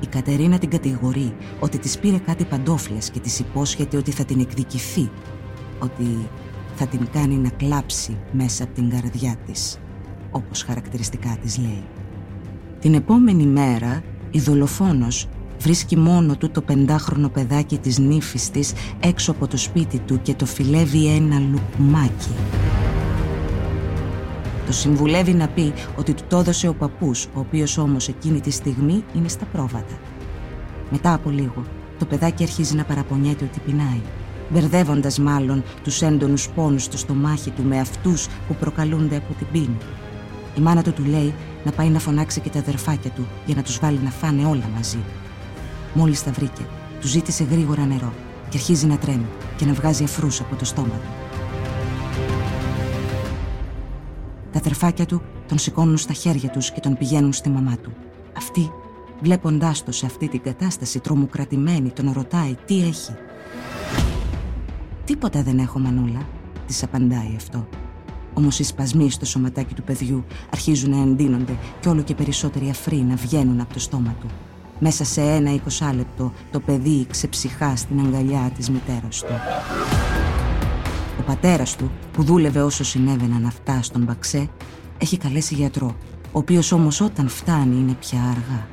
Η 0.00 0.06
Κατερίνα 0.06 0.58
την 0.58 0.70
κατηγορεί 0.70 1.34
ότι 1.60 1.78
της 1.78 1.98
πήρε 1.98 2.18
κάτι 2.18 2.44
παντόφλες 2.44 3.10
και 3.10 3.20
της 3.20 3.38
υπόσχεται 3.38 3.96
ότι 3.96 4.10
θα 4.10 4.24
την 4.24 4.40
εκδικηθεί, 4.40 5.10
ότι 5.78 6.28
θα 6.74 6.86
την 6.86 7.06
κάνει 7.12 7.34
να 7.34 7.48
κλάψει 7.48 8.16
μέσα 8.32 8.64
από 8.64 8.74
την 8.74 8.90
καρδιά 8.90 9.36
της, 9.46 9.78
όπως 10.30 10.62
χαρακτηριστικά 10.62 11.36
της 11.42 11.58
λέει. 11.58 11.84
Την 12.80 12.94
επόμενη 12.94 13.46
μέρα, 13.46 14.02
η 14.30 14.40
δολοφόνος 14.40 15.28
βρίσκει 15.60 15.96
μόνο 15.96 16.36
του 16.36 16.50
το 16.50 16.60
πεντάχρονο 16.62 17.28
παιδάκι 17.28 17.78
της 17.78 17.98
νύφης 17.98 18.50
της 18.50 18.72
έξω 19.00 19.30
από 19.30 19.46
το 19.46 19.56
σπίτι 19.56 19.98
του 19.98 20.22
και 20.22 20.34
το 20.34 20.46
φιλεύει 20.46 21.06
ένα 21.06 21.38
λουκουμάκι. 21.38 22.30
Το 24.66 24.72
συμβουλεύει 24.72 25.32
να 25.32 25.48
πει 25.48 25.72
ότι 25.96 26.14
του 26.14 26.22
το 26.28 26.38
έδωσε 26.38 26.68
ο 26.68 26.74
παππούς, 26.74 27.24
ο 27.24 27.38
οποίος 27.40 27.78
όμως 27.78 28.08
εκείνη 28.08 28.40
τη 28.40 28.50
στιγμή 28.50 29.04
είναι 29.14 29.28
στα 29.28 29.44
πρόβατα. 29.44 29.98
Μετά 30.90 31.14
από 31.14 31.30
λίγο, 31.30 31.64
το 31.98 32.04
παιδάκι 32.04 32.42
αρχίζει 32.42 32.74
να 32.74 32.84
παραπονιέται 32.84 33.44
ότι 33.44 33.60
πεινάει, 33.60 34.00
μπερδεύοντας 34.50 35.18
μάλλον 35.18 35.62
τους 35.82 36.02
έντονους 36.02 36.48
πόνους 36.48 36.82
στο 36.82 36.96
στομάχι 36.96 37.50
του 37.50 37.62
με 37.62 37.80
αυτούς 37.80 38.28
που 38.48 38.54
προκαλούνται 38.54 39.16
από 39.16 39.34
την 39.34 39.46
πείνα. 39.52 39.78
Η 40.58 40.60
μάνα 40.60 40.82
του 40.82 40.92
του 40.92 41.04
λέει 41.04 41.34
να 41.64 41.70
πάει 41.70 41.88
να 41.88 41.98
φωνάξει 41.98 42.40
και 42.40 42.50
τα 42.50 42.58
αδερφάκια 42.58 43.10
του 43.10 43.26
για 43.46 43.54
να 43.54 43.62
τους 43.62 43.78
βάλει 43.78 43.98
να 44.04 44.10
φάνε 44.10 44.46
όλα 44.46 44.68
μαζί. 44.74 44.98
Μόλις 45.94 46.22
τα 46.22 46.30
βρήκε, 46.30 46.62
του 47.00 47.06
ζήτησε 47.06 47.44
γρήγορα 47.44 47.86
νερό 47.86 48.12
και 48.48 48.56
αρχίζει 48.56 48.86
να 48.86 48.98
τρέμει 48.98 49.26
και 49.56 49.64
να 49.64 49.72
βγάζει 49.72 50.04
αφρούς 50.04 50.40
από 50.40 50.56
το 50.56 50.64
στόμα 50.64 50.88
του. 50.94 51.08
Τα 54.52 54.58
αδερφάκια 54.58 55.06
του 55.06 55.22
τον 55.48 55.58
σηκώνουν 55.58 55.96
στα 55.96 56.12
χέρια 56.12 56.48
τους 56.48 56.70
και 56.70 56.80
τον 56.80 56.96
πηγαίνουν 56.96 57.32
στη 57.32 57.48
μαμά 57.48 57.76
του. 57.76 57.92
Αυτή, 58.36 58.72
βλέποντάς 59.20 59.84
το 59.84 59.92
σε 59.92 60.06
αυτή 60.06 60.28
την 60.28 60.42
κατάσταση 60.42 61.00
τρομοκρατημένη, 61.00 61.90
τον 61.90 62.12
ρωτάει 62.12 62.56
τι 62.66 62.82
έχει. 62.82 63.12
«Τίποτα 65.04 65.42
δεν 65.42 65.58
έχω, 65.58 65.78
Μανούλα», 65.78 66.26
της 66.66 66.82
απαντάει 66.82 67.34
αυτό. 67.36 67.68
Όμως 68.34 68.58
οι 68.58 68.64
σπασμοί 68.64 69.10
στο 69.10 69.24
σωματάκι 69.24 69.74
του 69.74 69.82
παιδιού 69.82 70.24
αρχίζουν 70.52 70.90
να 70.90 71.02
εντείνονται 71.02 71.56
και 71.80 71.88
όλο 71.88 72.02
και 72.02 72.14
περισσότεροι 72.14 72.68
αφροί 72.70 72.96
να 72.96 73.14
βγαίνουν 73.14 73.60
από 73.60 73.72
το 73.72 73.80
στόμα 73.80 74.16
του. 74.20 74.26
Μέσα 74.82 75.04
σε 75.04 75.20
ένα 75.20 75.54
εικοσάλεπτο 75.54 76.32
το 76.50 76.60
παιδί 76.60 77.06
ξεψυχά 77.10 77.76
στην 77.76 78.00
αγκαλιά 78.00 78.50
της 78.56 78.70
μητέρας 78.70 79.20
του. 79.20 79.32
Ο 81.20 81.22
πατέρας 81.22 81.76
του, 81.76 81.90
που 82.12 82.22
δούλευε 82.22 82.62
όσο 82.62 82.84
συνέβαιναν 82.84 83.46
αυτά 83.46 83.82
στον 83.82 84.02
Μπαξέ, 84.02 84.48
έχει 84.98 85.16
καλέσει 85.16 85.54
γιατρό, 85.54 85.96
ο 86.22 86.38
οποίος 86.38 86.72
όμως 86.72 87.00
όταν 87.00 87.28
φτάνει 87.28 87.76
είναι 87.76 87.96
πια 88.00 88.20
αργά. 88.20 88.66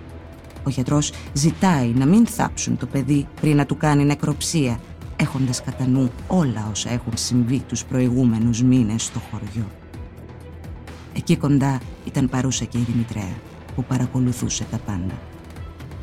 Ο 0.64 0.70
γιατρός 0.70 1.12
ζητάει 1.34 1.88
να 1.88 2.06
μην 2.06 2.28
θάψουν 2.28 2.78
το 2.78 2.86
παιδί 2.86 3.28
πριν 3.42 3.56
να 3.56 3.66
του 3.66 3.78
κάνει 3.78 4.04
νεκροψία, 4.04 4.80
έχοντας 5.16 5.62
κατά 5.64 5.88
νου 5.88 6.12
όλα 6.28 6.68
όσα 6.72 6.92
έχουν 6.92 7.14
συμβεί 7.16 7.60
τους 7.60 7.86
προηγούμενους 7.86 8.64
μήνες 8.64 9.04
στο 9.04 9.20
χωριό. 9.32 9.68
Εκεί 11.14 11.38
κοντά 11.38 11.80
ήταν 12.06 12.30
παρούσα 12.30 12.66
και 12.66 12.78
η 12.78 12.86
Δημητρέα, 12.92 13.36
που 13.76 13.84
παρακολουθούσε 13.84 14.66
τα 14.72 14.78
πάντα. 14.78 15.14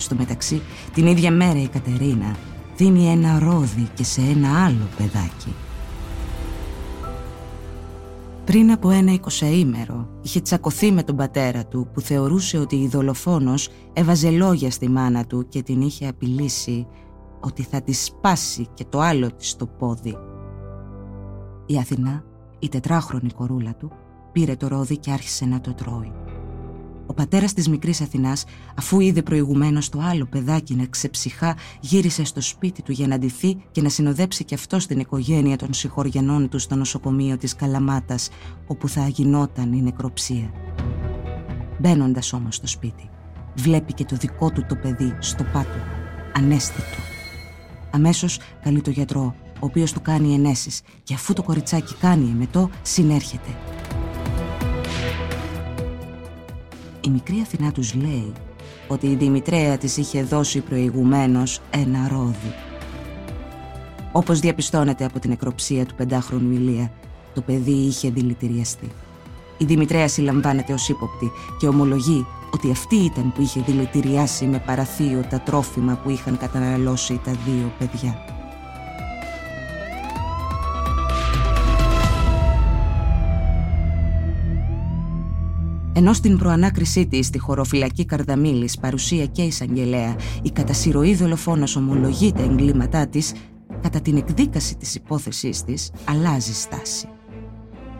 Στο 0.04 0.14
μεταξύ, 0.14 0.62
την 0.94 1.06
ίδια 1.06 1.30
μέρα 1.30 1.60
η 1.62 1.68
Κατερίνα 1.68 2.36
δίνει 2.76 3.06
ένα 3.06 3.38
ρόδι 3.38 3.88
και 3.94 4.04
σε 4.04 4.20
ένα 4.20 4.64
άλλο 4.64 4.88
παιδάκι. 4.96 5.54
Πριν 8.44 8.70
από 8.70 8.90
ένα 8.90 9.12
εικοσαήμερο 9.12 10.08
είχε 10.22 10.40
τσακωθεί 10.40 10.92
με 10.92 11.02
τον 11.02 11.16
πατέρα 11.16 11.66
του 11.66 11.88
που 11.92 12.00
θεωρούσε 12.00 12.58
ότι 12.58 12.76
η 12.76 12.88
δολοφόνος 12.88 13.68
έβαζε 13.92 14.30
λόγια 14.30 14.70
στη 14.70 14.88
μάνα 14.88 15.26
του 15.26 15.48
και 15.48 15.62
την 15.62 15.80
είχε 15.80 16.08
απειλήσει 16.08 16.86
ότι 17.40 17.62
θα 17.62 17.82
τη 17.82 17.92
σπάσει 17.92 18.68
και 18.74 18.84
το 18.88 19.00
άλλο 19.00 19.32
της 19.32 19.56
το 19.56 19.66
πόδι. 19.66 20.16
Η 21.66 21.78
Αθηνά, 21.78 22.24
η 22.58 22.68
τετράχρονη 22.68 23.30
κορούλα 23.30 23.74
του, 23.74 23.90
πήρε 24.32 24.56
το 24.56 24.68
ρόδι 24.68 24.98
και 24.98 25.10
άρχισε 25.10 25.44
να 25.44 25.60
το 25.60 25.74
τρώει. 25.74 26.12
Ο 27.06 27.14
πατέρας 27.14 27.52
της 27.52 27.68
μικρής 27.68 28.00
Αθηνάς, 28.00 28.44
αφού 28.74 29.00
είδε 29.00 29.22
προηγουμένως 29.22 29.88
το 29.88 30.00
άλλο 30.00 30.26
παιδάκι 30.26 30.74
να 30.74 30.86
ξεψυχά, 30.86 31.56
γύρισε 31.80 32.24
στο 32.24 32.40
σπίτι 32.40 32.82
του 32.82 32.92
για 32.92 33.06
να 33.06 33.18
ντυθεί 33.18 33.56
και 33.70 33.82
να 33.82 33.88
συνοδέψει 33.88 34.44
και 34.44 34.54
αυτό 34.54 34.78
στην 34.78 34.98
οικογένεια 34.98 35.56
των 35.56 35.74
συγχωριανών 35.74 36.48
του 36.48 36.58
στο 36.58 36.74
νοσοκομείο 36.74 37.36
της 37.36 37.54
Καλαμάτας, 37.54 38.28
όπου 38.66 38.88
θα 38.88 39.08
γινόταν 39.08 39.72
η 39.72 39.82
νεκροψία. 39.82 40.50
Μπαίνοντας 41.78 42.32
όμως 42.32 42.54
στο 42.54 42.66
σπίτι, 42.66 43.10
βλέπει 43.54 43.92
και 43.92 44.04
το 44.04 44.16
δικό 44.16 44.50
του 44.50 44.64
το 44.68 44.76
παιδί 44.76 45.16
στο 45.18 45.44
πάτο, 45.52 45.78
ανέστητο. 46.32 46.98
Αμέσως 47.90 48.38
καλεί 48.62 48.80
το 48.80 48.90
γιατρό, 48.90 49.34
ο 49.54 49.66
οποίος 49.66 49.92
του 49.92 50.00
κάνει 50.00 50.34
ενέσεις 50.34 50.82
και 51.02 51.14
αφού 51.14 51.32
το 51.32 51.42
κοριτσάκι 51.42 51.94
κάνει 51.94 52.30
εμετό, 52.30 52.70
συνέρχεται. 52.82 53.50
Η 57.06 57.10
μικρή 57.10 57.40
Αθηνά 57.40 57.72
τους 57.72 57.94
λέει 57.94 58.32
ότι 58.88 59.06
η 59.06 59.14
Δημητρέα 59.14 59.78
της 59.78 59.96
είχε 59.96 60.22
δώσει 60.22 60.60
προηγουμένως 60.60 61.60
ένα 61.70 62.08
ρόδι. 62.08 62.54
Όπως 64.12 64.40
διαπιστώνεται 64.40 65.04
από 65.04 65.18
την 65.18 65.30
νεκροψία 65.30 65.86
του 65.86 65.94
πεντάχρονου 65.94 66.52
Ηλία, 66.52 66.92
το 67.34 67.40
παιδί 67.40 67.70
είχε 67.70 68.10
δηλητηριαστεί. 68.10 68.90
Η 69.58 69.64
Δημητρέα 69.64 70.08
συλλαμβάνεται 70.08 70.72
ως 70.72 70.88
ύποπτη 70.88 71.30
και 71.58 71.66
ομολογεί 71.66 72.26
ότι 72.50 72.70
αυτή 72.70 72.96
ήταν 72.96 73.32
που 73.32 73.42
είχε 73.42 73.60
δηλητηριάσει 73.60 74.44
με 74.44 74.58
παραθείο 74.58 75.24
τα 75.30 75.40
τρόφιμα 75.40 76.00
που 76.02 76.10
είχαν 76.10 76.38
καταναλώσει 76.38 77.20
τα 77.24 77.32
δύο 77.32 77.72
παιδιά. 77.78 78.33
Ενώ 85.96 86.12
στην 86.12 86.38
προανάκρισή 86.38 87.06
της 87.06 87.26
στη 87.26 87.38
χωροφυλακή 87.38 88.04
Καρδαμίλης, 88.04 88.78
παρουσία 88.78 89.26
και 89.26 89.42
εισαγγελέα, 89.42 90.16
η 90.42 90.50
κατά 90.50 90.72
συρροή 90.72 91.14
δολοφόνος 91.14 91.76
ομολογεί 91.76 92.32
τα 92.32 92.42
εγκλήματά 92.42 93.06
της, 93.06 93.32
κατά 93.82 94.00
την 94.00 94.16
εκδίκαση 94.16 94.76
της 94.76 94.94
υπόθεσής 94.94 95.62
της, 95.62 95.90
αλλάζει 96.04 96.54
στάση. 96.54 97.08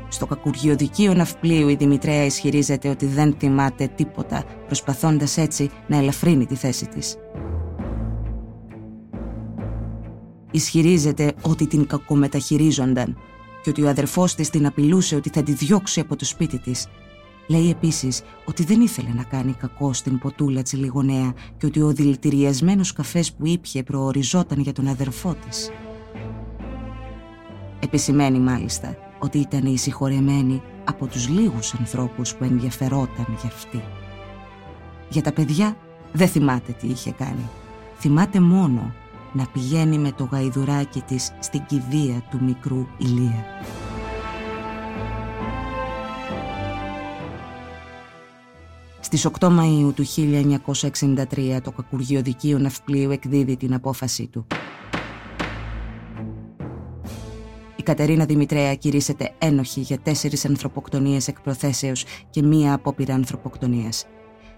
Στο 0.09 0.27
κακουργιοδικείο 0.27 1.15
ναυπλίου 1.15 1.69
η 1.69 1.75
Δημητρέα 1.75 2.25
ισχυρίζεται 2.25 2.89
ότι 2.89 3.07
δεν 3.07 3.35
θυμάται 3.39 3.87
τίποτα, 3.95 4.45
προσπαθώντας 4.67 5.37
έτσι 5.37 5.71
να 5.87 5.97
ελαφρύνει 5.97 6.47
τη 6.47 6.55
θέση 6.55 6.87
της. 6.87 7.17
Ισχυρίζεται 10.51 11.33
ότι 11.43 11.67
την 11.67 11.87
κακομεταχειρίζονταν 11.87 13.17
και 13.63 13.71
ότι 13.71 13.83
ο 13.83 13.89
αδερφός 13.89 14.35
της 14.35 14.51
την 14.51 14.67
απειλούσε 14.67 15.17
ότι 15.17 15.31
θα 15.33 15.43
τη 15.43 15.53
διώξει 15.53 16.01
από 16.01 16.17
το 16.17 16.25
σπίτι 16.25 16.59
της 16.59 16.87
Λέει 17.47 17.71
επίσης 17.71 18.23
ότι 18.45 18.65
δεν 18.65 18.81
ήθελε 18.81 19.09
να 19.15 19.23
κάνει 19.23 19.53
κακό 19.53 19.93
στην 19.93 20.19
ποτούλα 20.19 20.63
της 20.63 20.73
λιγονέα 20.73 21.35
και 21.57 21.67
ότι 21.67 21.81
ο 21.81 21.93
δηλητηριασμένος 21.93 22.93
καφές 22.93 23.33
που 23.33 23.47
ήπιε 23.47 23.83
προοριζόταν 23.83 24.61
για 24.61 24.73
τον 24.73 24.89
αδερφό 24.89 25.37
της. 25.47 25.71
Επισημαίνει 27.81 28.39
μάλιστα 28.39 28.97
ότι 29.19 29.39
ήταν 29.39 29.67
η 29.67 29.79
συγχωρεμένη 29.79 30.63
από 30.85 31.07
τους 31.07 31.29
λίγους 31.29 31.75
ανθρώπους 31.75 32.35
που 32.35 32.45
ενδιαφερόταν 32.45 33.27
για 33.41 33.51
αυτή. 33.55 33.83
Για 35.09 35.23
τα 35.23 35.33
παιδιά 35.33 35.77
δεν 36.13 36.29
θυμάται 36.29 36.73
τι 36.73 36.87
είχε 36.87 37.11
κάνει. 37.11 37.49
Θυμάται 37.99 38.41
μόνο 38.41 38.95
να 39.33 39.47
πηγαίνει 39.53 39.99
με 39.99 40.13
το 40.13 40.29
γαϊδουράκι 40.33 41.01
της 41.01 41.33
στην 41.41 41.67
κηδεία 41.67 42.23
του 42.31 42.45
μικρού 42.45 42.87
Ηλία. 42.99 43.45
Στις 49.17 49.33
8 49.41 49.49
Μαΐου 49.49 49.93
του 49.95 50.05
1963 50.67 51.59
το 51.63 51.71
Κακουργείο 51.71 52.23
Δικείου 52.23 52.59
Ναυπλίου 52.59 53.11
εκδίδει 53.11 53.57
την 53.57 53.75
απόφασή 53.75 54.27
του. 54.27 54.47
Η 57.77 57.83
Κατερίνα 57.83 58.25
Δημητρέα 58.25 58.75
κηρύσσεται 58.75 59.35
ένοχη 59.39 59.81
για 59.81 59.99
τέσσερις 59.99 60.45
ανθρωποκτονίες 60.45 61.29
εκ 61.29 61.41
προθέσεως 61.41 62.05
και 62.31 62.43
μία 62.43 62.75
απόπειρα 62.75 63.15
ανθρωποκτονίας. 63.15 64.05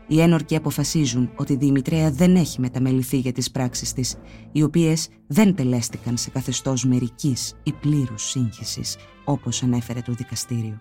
Οι 0.07 0.21
ένορκοι 0.21 0.57
αποφασίζουν 0.57 1.31
ότι 1.37 1.53
η 1.53 1.57
Δημητρέα 1.57 2.11
δεν 2.11 2.37
έχει 2.37 2.61
μεταμεληθεί 2.61 3.19
για 3.19 3.33
τις 3.33 3.51
πράξεις 3.51 3.93
της, 3.93 4.15
οι 4.53 4.63
οποίες 4.63 5.09
δεν 5.27 5.55
τελέστηκαν 5.55 6.17
σε 6.17 6.31
καθεστώς 6.31 6.85
μερικής 6.85 7.55
ή 7.63 7.73
πλήρους 7.73 8.23
σύγχυσης, 8.23 8.97
όπως 9.25 9.63
ανέφερε 9.63 10.01
το 10.01 10.13
δικαστήριο. 10.13 10.81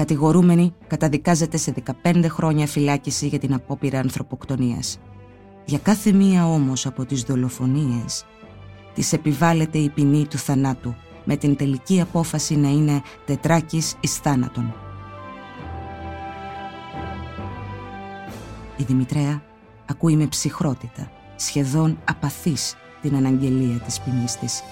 Κατηγορούμενη 0.00 0.74
καταδικάζεται 0.86 1.56
σε 1.56 1.74
15 2.02 2.24
χρόνια 2.28 2.66
φυλάκιση 2.66 3.26
για 3.26 3.38
την 3.38 3.54
απόπειρα 3.54 3.98
ανθρωποκτονίας. 3.98 4.98
Για 5.64 5.78
κάθε 5.78 6.12
μία 6.12 6.46
όμως 6.46 6.86
από 6.86 7.04
τις 7.04 7.22
δολοφονίες 7.22 8.24
της 8.94 9.12
επιβάλλεται 9.12 9.78
η 9.78 9.88
ποινή 9.88 10.26
του 10.26 10.38
θανάτου 10.38 10.94
με 11.24 11.36
την 11.36 11.56
τελική 11.56 12.00
απόφαση 12.00 12.56
να 12.56 12.68
είναι 12.68 13.02
τετράκης 13.26 13.96
εις 14.00 14.16
θάνατον. 14.16 14.74
Η 18.76 18.82
Δημητρέα 18.82 19.42
ακούει 19.86 20.16
με 20.16 20.26
ψυχρότητα, 20.26 21.10
σχεδόν 21.36 21.98
απαθής 22.04 22.76
την 23.02 23.16
αναγγελία 23.16 23.78
της 23.78 24.00
ποινής 24.00 24.36
της. 24.36 24.62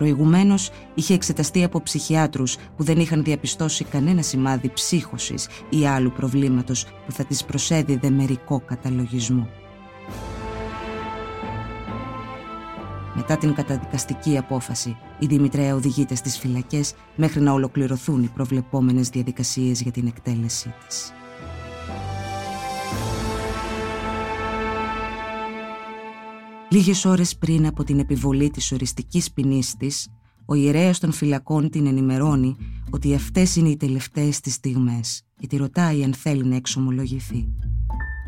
Προηγουμένως 0.00 0.70
είχε 0.94 1.14
εξεταστεί 1.14 1.64
από 1.64 1.82
ψυχιάτρους 1.82 2.56
που 2.76 2.84
δεν 2.84 2.98
είχαν 2.98 3.24
διαπιστώσει 3.24 3.84
κανένα 3.84 4.22
σημάδι 4.22 4.70
ψύχωσης 4.74 5.48
ή 5.68 5.86
άλλου 5.86 6.12
προβλήματος 6.12 6.84
που 6.84 7.12
θα 7.12 7.24
τη 7.24 7.36
προσέδιδε 7.46 8.10
μερικό 8.10 8.60
καταλογισμό. 8.60 9.48
Μετά 13.14 13.36
την 13.36 13.54
καταδικαστική 13.54 14.38
απόφαση, 14.38 14.96
η 15.18 15.26
Δημητρέα 15.26 15.74
οδηγείται 15.74 16.14
στις 16.14 16.38
φυλακές 16.38 16.94
μέχρι 17.16 17.40
να 17.40 17.52
ολοκληρωθούν 17.52 18.22
οι 18.22 18.30
προβλεπόμενες 18.34 19.08
διαδικασίες 19.08 19.80
για 19.80 19.92
την 19.92 20.06
εκτέλεσή 20.06 20.74
της. 20.86 21.12
Λίγες 26.72 27.04
ώρες 27.04 27.36
πριν 27.36 27.66
από 27.66 27.84
την 27.84 27.98
επιβολή 27.98 28.50
της 28.50 28.72
οριστικής 28.72 29.32
ποινής 29.32 29.76
της, 29.76 30.08
ο 30.46 30.54
ιερέας 30.54 30.98
των 30.98 31.12
φυλακών 31.12 31.70
την 31.70 31.86
ενημερώνει 31.86 32.56
ότι 32.90 33.14
αυτές 33.14 33.56
είναι 33.56 33.68
οι 33.68 33.76
τελευταίες 33.76 34.40
της 34.40 34.54
στιγμές 34.54 35.22
και 35.36 35.46
τη 35.46 35.56
ρωτάει 35.56 36.04
αν 36.04 36.14
θέλει 36.14 36.44
να 36.44 36.56
εξομολογηθεί. 36.56 37.48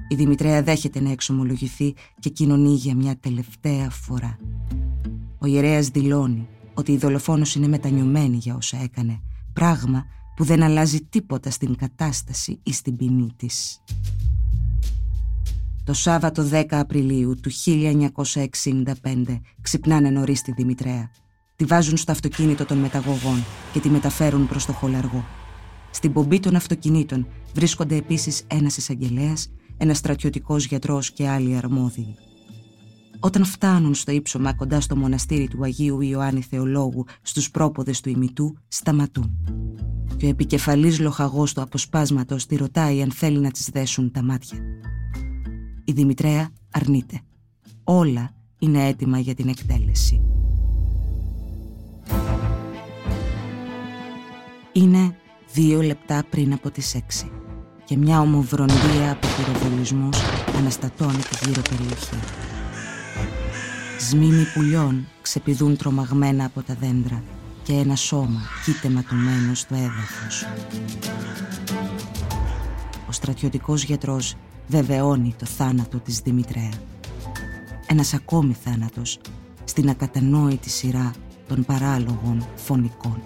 Η 0.08 0.14
Δημητρέα 0.14 0.62
δέχεται 0.62 1.00
να 1.00 1.10
εξομολογηθεί 1.10 1.94
και 2.18 2.30
κοινωνεί 2.30 2.74
για 2.74 2.94
μια 2.94 3.16
τελευταία 3.16 3.90
φορά. 3.90 4.38
Ο 5.38 5.46
ιερέας 5.46 5.88
δηλώνει 5.88 6.48
ότι 6.74 6.92
η 6.92 6.96
δολοφόνος 6.96 7.54
είναι 7.54 7.68
μετανιωμένη 7.68 8.36
για 8.36 8.54
όσα 8.54 8.82
έκανε, 8.82 9.20
πράγμα 9.52 10.04
που 10.36 10.44
δεν 10.44 10.62
αλλάζει 10.62 11.00
τίποτα 11.00 11.50
στην 11.50 11.76
κατάσταση 11.76 12.60
ή 12.62 12.72
στην 12.72 12.96
ποινή 12.96 13.32
της. 13.36 13.82
Το 15.84 15.92
Σάββατο 15.92 16.48
10 16.52 16.64
Απριλίου 16.70 17.34
του 17.42 17.50
1965 17.50 19.40
ξυπνάνε 19.60 20.10
νωρίς 20.10 20.42
τη 20.42 20.52
Δημητρέα. 20.52 21.10
Τη 21.56 21.64
βάζουν 21.64 21.96
στο 21.96 22.12
αυτοκίνητο 22.12 22.64
των 22.64 22.78
μεταγωγών 22.78 23.44
και 23.72 23.80
τη 23.80 23.88
μεταφέρουν 23.88 24.48
προς 24.48 24.66
το 24.66 24.72
χολαργό. 24.72 25.24
Στην 25.90 26.12
πομπή 26.12 26.40
των 26.40 26.56
αυτοκινήτων 26.56 27.26
βρίσκονται 27.54 27.96
επίσης 27.96 28.42
ένας 28.46 28.76
εισαγγελέας, 28.76 29.52
ένας 29.76 29.98
στρατιωτικός 29.98 30.64
γιατρός 30.64 31.10
και 31.10 31.28
άλλοι 31.28 31.56
αρμόδιοι. 31.56 32.14
Όταν 33.20 33.44
φτάνουν 33.44 33.94
στο 33.94 34.12
ύψωμα 34.12 34.54
κοντά 34.54 34.80
στο 34.80 34.96
μοναστήρι 34.96 35.48
του 35.48 35.64
Αγίου 35.64 36.00
Ιωάννη 36.00 36.42
Θεολόγου 36.42 37.04
στους 37.22 37.50
πρόποδες 37.50 38.00
του 38.00 38.08
ημιτού, 38.08 38.56
σταματούν. 38.68 39.36
Και 40.16 40.26
ο 40.26 40.28
επικεφαλής 40.28 41.00
λοχαγός 41.00 41.52
του 41.52 41.60
αποσπάσματος 41.60 42.46
τη 42.46 42.56
ρωτάει 42.56 43.02
αν 43.02 43.10
θέλει 43.12 43.38
να 43.38 43.50
τις 43.50 43.68
δέσουν 43.72 44.10
τα 44.10 44.22
μάτια. 44.22 44.58
Η 45.92 45.94
Δημητρέα 45.94 46.50
αρνείται. 46.70 47.20
Όλα 47.84 48.30
είναι 48.58 48.86
έτοιμα 48.86 49.18
για 49.18 49.34
την 49.34 49.48
εκτέλεση. 49.48 50.22
Είναι 54.72 55.16
δύο 55.52 55.82
λεπτά 55.82 56.24
πριν 56.30 56.52
από 56.52 56.70
τις 56.70 56.94
έξι 56.94 57.30
και 57.84 57.96
μια 57.96 58.20
ομοβροντία 58.20 59.12
από 59.12 59.26
πυροβολισμούς 59.36 60.18
αναστατώνει 60.56 61.16
τη 61.16 61.48
γύρω 61.48 61.62
περιοχή. 61.70 62.18
Σμήμοι 63.98 64.44
πουλιών 64.54 65.06
ξεπηδούν 65.22 65.76
τρομαγμένα 65.76 66.44
από 66.44 66.62
τα 66.62 66.74
δέντρα 66.80 67.22
και 67.62 67.72
ένα 67.72 67.96
σώμα 67.96 68.40
κοίται 68.64 68.88
ματωμένο 68.88 69.54
στο 69.54 69.74
έδαφος. 69.74 70.46
Ο 73.08 73.12
στρατιωτικός 73.12 73.84
γιατρός 73.84 74.36
βεβαιώνει 74.72 75.34
το 75.38 75.46
θάνατο 75.46 75.98
της 75.98 76.18
Δημητρέα. 76.18 76.72
Ένας 77.86 78.14
ακόμη 78.14 78.52
θάνατος 78.52 79.18
στην 79.64 79.88
ακατανόητη 79.88 80.70
σειρά 80.70 81.12
των 81.48 81.64
παράλογων 81.64 82.46
φωνικών. 82.54 83.22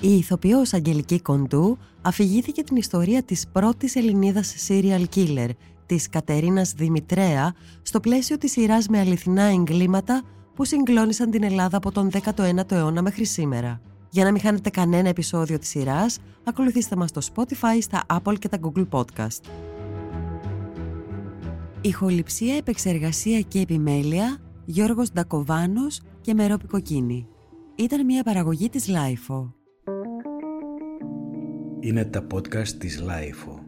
Η 0.00 0.16
ηθοποιός 0.16 0.72
Αγγελική 0.72 1.20
Κοντού 1.20 1.78
αφηγήθηκε 2.02 2.62
την 2.62 2.76
ιστορία 2.76 3.22
της 3.22 3.48
πρώτης 3.52 3.96
Ελληνίδας 3.96 4.54
serial 4.68 5.04
killer, 5.14 5.48
της 5.86 6.08
Κατερίνας 6.08 6.72
Δημητρέα, 6.72 7.54
στο 7.82 8.00
πλαίσιο 8.00 8.38
της 8.38 8.52
σειράς 8.52 8.88
με 8.88 8.98
αληθινά 8.98 9.42
εγκλήματα 9.42 10.22
που 10.58 10.64
συγκλώνησαν 10.64 11.30
την 11.30 11.42
Ελλάδα 11.42 11.76
από 11.76 11.92
τον 11.92 12.10
19ο 12.12 12.72
αιώνα 12.72 13.02
μέχρι 13.02 13.24
σήμερα. 13.24 13.80
Για 14.10 14.24
να 14.24 14.32
μην 14.32 14.40
χάνετε 14.40 14.70
κανένα 14.70 15.08
επεισόδιο 15.08 15.58
της 15.58 15.68
σειράς, 15.68 16.18
ακολουθήστε 16.44 16.96
μας 16.96 17.10
στο 17.10 17.20
Spotify, 17.34 17.78
στα 17.80 18.02
Apple 18.06 18.38
και 18.38 18.48
τα 18.48 18.58
Google 18.62 18.88
Podcast. 18.90 19.40
Ηχοληψία, 21.80 22.56
επεξεργασία 22.56 23.40
και 23.40 23.60
επιμέλεια, 23.60 24.38
Γιώργος 24.64 25.12
Ντακοβάνος 25.12 26.00
και 26.20 26.34
Μερόπη 26.34 26.66
Κοκκίνη. 26.66 27.26
Ήταν 27.74 28.04
μια 28.04 28.22
παραγωγή 28.22 28.68
της 28.68 28.88
Lifeo. 28.88 29.52
Είναι 31.80 32.04
τα 32.04 32.26
podcast 32.34 32.68
της 32.68 33.02
Lifeo. 33.02 33.67